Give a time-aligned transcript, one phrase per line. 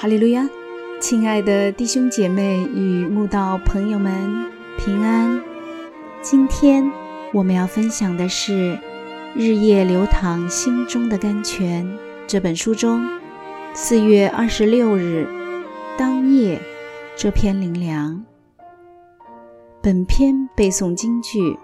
[0.00, 0.48] 哈利路亚！
[0.98, 5.38] 亲爱的弟兄姐妹与慕道朋友们，平安！
[6.22, 6.90] 今天
[7.34, 8.72] 我们要分享的是
[9.34, 11.84] 《日夜流淌心中的甘泉》
[12.26, 13.06] 这本书中
[13.74, 15.28] 四月二十六日
[15.98, 16.58] 当夜
[17.14, 18.24] 这篇灵粮。
[19.82, 21.40] 本篇背诵京剧《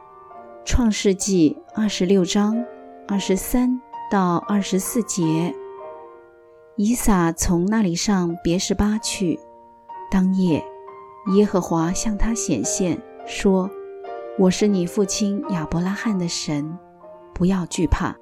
[0.66, 2.62] 创世纪》二十六章
[3.09, 3.80] 二十三
[4.11, 5.55] 到二十四节。
[6.79, 9.41] 以撒从那里上别是巴去。
[10.11, 10.62] 当夜，
[11.33, 13.71] 耶和华向他显现，说
[14.39, 16.79] ：“我是你父亲亚伯拉罕的神，
[17.33, 18.15] 不要惧怕，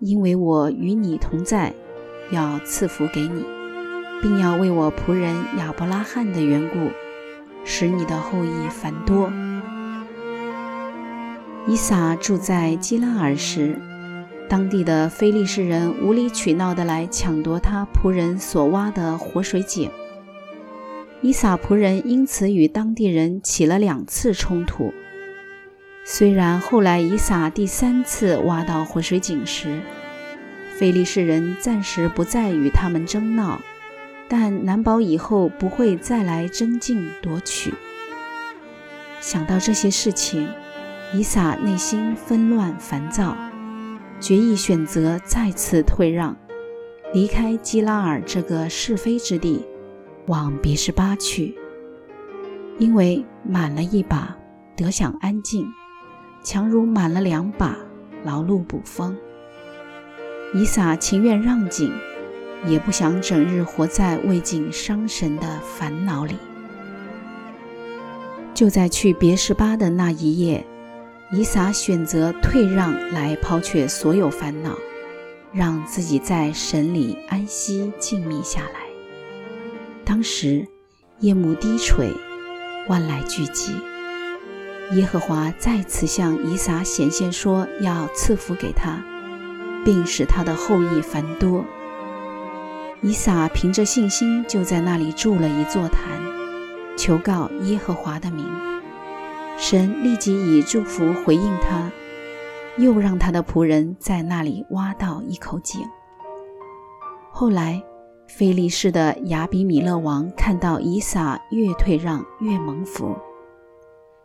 [0.00, 1.72] 因为我与你同在，
[2.30, 3.42] 要赐福给你，
[4.20, 6.90] 并要为我仆人亚伯拉罕的缘故，
[7.64, 9.32] 使你的后裔繁多。”
[11.66, 13.80] 以撒住在基拉尔时。
[14.48, 19.90] 当地的非利士人无理取闹地来抢夺他仆人所挖的活水井，
[21.22, 24.92] 伊撒仆人因此与当地人起了两次冲突。
[26.04, 29.80] 虽然后来伊撒第三次挖到活水井时，
[30.76, 33.60] 非利士人暂时不再与他们争闹，
[34.28, 37.72] 但难保以后不会再来争竞夺取。
[39.20, 40.46] 想到这些事情，
[41.14, 43.34] 伊撒内心纷乱烦躁。
[44.20, 46.36] 决意选择再次退让，
[47.12, 49.64] 离开基拉尔这个是非之地，
[50.26, 51.54] 往别是巴去。
[52.78, 54.36] 因为满了一把
[54.74, 55.66] 得享安静，
[56.42, 57.76] 强如满了两把
[58.24, 59.16] 劳碌补风。
[60.54, 61.92] 以撒情愿让井，
[62.66, 66.36] 也不想整日活在为井伤神的烦恼里。
[68.54, 70.64] 就在去别是巴的那一夜。
[71.36, 74.78] 以撒选择退让，来抛却所有烦恼，
[75.52, 78.82] 让自己在神里安息静谧下来。
[80.04, 80.64] 当时
[81.18, 82.12] 夜幕低垂，
[82.88, 83.72] 万籁俱寂。
[84.92, 89.02] 耶和华再次向以撒显现，说要赐福给他，
[89.84, 91.64] 并使他的后裔繁多。
[93.00, 96.04] 以撒凭着信心，就在那里筑了一座坛，
[96.96, 98.46] 求告耶和华的名。
[99.56, 101.90] 神立即以祝福回应他，
[102.76, 105.80] 又让他的仆人在那里挖到一口井。
[107.30, 107.82] 后来，
[108.26, 113.16] 菲利士的亚比米勒王看到以撒越退让越蒙福，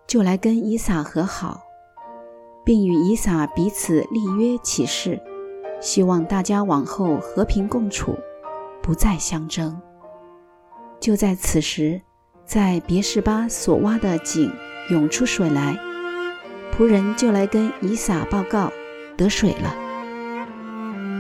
[0.07, 1.62] 就来跟以撒和好，
[2.66, 5.22] 并与以撒彼此立约起誓，
[5.79, 8.18] 希望大家往后和平共处，
[8.81, 9.79] 不再相争。
[11.00, 12.01] 就在此时，
[12.45, 14.51] 在别是巴所挖的井。
[14.89, 15.77] 涌出水来，
[16.72, 18.72] 仆人就来跟以撒报告
[19.16, 19.75] 得水了。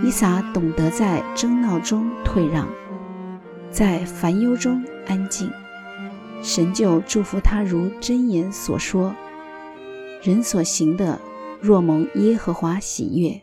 [0.03, 2.67] 以撒懂得在争闹中退让，
[3.69, 5.51] 在烦忧中安静。
[6.41, 9.13] 神就祝福他，如箴言所说
[10.23, 11.19] ：“人所行的，
[11.61, 13.41] 若蒙耶和华喜悦，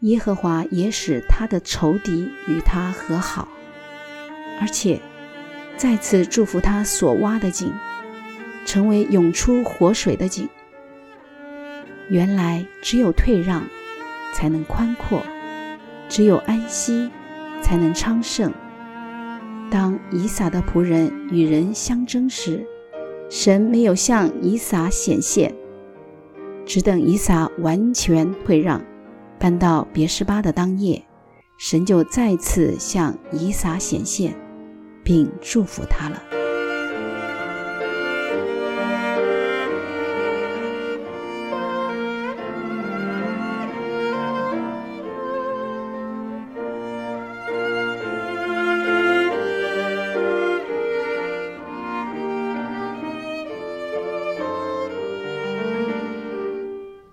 [0.00, 3.48] 耶和华也使他的仇敌与他和好，
[4.60, 5.00] 而且
[5.76, 7.72] 再次祝福他所挖的井。”
[8.64, 10.48] 成为涌出活水的井。
[12.10, 13.62] 原来只有退让，
[14.32, 15.20] 才能宽阔；
[16.08, 17.10] 只有安息，
[17.62, 18.52] 才能昌盛。
[19.70, 22.66] 当以撒的仆人与人相争时，
[23.30, 25.54] 神没有向以撒显现，
[26.66, 28.80] 只等以撒完全退让，
[29.38, 31.02] 搬到别是巴的当夜，
[31.58, 34.36] 神就再次向以撒显现，
[35.02, 36.22] 并祝福他了。